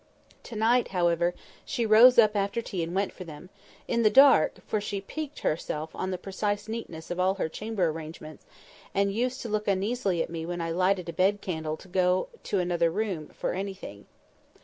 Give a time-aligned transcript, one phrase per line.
[0.45, 4.81] To night, however, she rose up after tea and went for them—in the dark; for
[4.81, 8.43] she piqued herself on the precise neatness of all her chamber arrangements,
[8.95, 12.29] and used to look uneasily at me when I lighted a bed candle to go
[12.45, 14.07] to another room for anything.